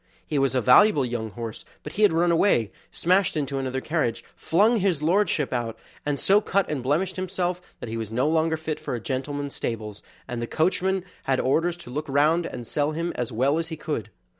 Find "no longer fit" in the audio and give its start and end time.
8.11-8.79